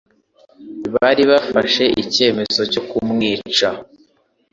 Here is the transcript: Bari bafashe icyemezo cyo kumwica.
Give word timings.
Bari 0.93 1.23
bafashe 1.31 1.83
icyemezo 2.01 2.61
cyo 2.71 2.81
kumwica. 2.89 3.69